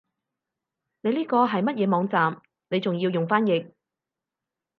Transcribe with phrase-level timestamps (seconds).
[1.01, 3.71] 你呢個係乜嘢網站你仲要用翻譯